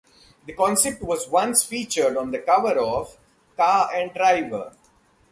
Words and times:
The 0.47 0.53
concept 0.53 1.03
was 1.03 1.27
once 1.29 1.63
featured 1.63 2.17
on 2.17 2.31
the 2.31 2.39
cover 2.39 2.71
of 2.79 3.17
"Car 3.55 3.87
and 3.93 4.11
Driver". 4.11 4.71